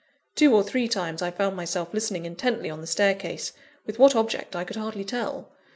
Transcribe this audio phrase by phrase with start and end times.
[0.33, 3.53] Two or three times I found myself listening intently on the staircase,
[3.85, 5.51] with what object I could hardly tell.